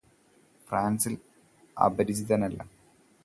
[0.67, 1.17] ഫ്രാന്സില്
[1.77, 2.59] അപരിചിതനല്ല